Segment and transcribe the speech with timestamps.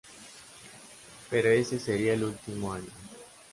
[1.29, 2.89] Pero ese sería el último año.